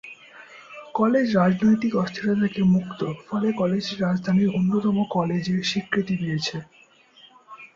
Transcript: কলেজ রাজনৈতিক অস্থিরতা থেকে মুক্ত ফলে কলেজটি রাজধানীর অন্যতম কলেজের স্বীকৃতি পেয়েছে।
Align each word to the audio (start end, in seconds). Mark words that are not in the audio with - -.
কলেজ 0.95 1.27
রাজনৈতিক 1.37 1.91
অস্থিরতা 1.95 2.35
থেকে 2.43 2.61
মুক্ত 2.73 2.99
ফলে 3.21 3.47
কলেজটি 3.59 3.95
রাজধানীর 3.97 4.53
অন্যতম 4.57 4.95
কলেজের 5.15 5.59
স্বীকৃতি 5.63 6.15
পেয়েছে। 6.21 6.57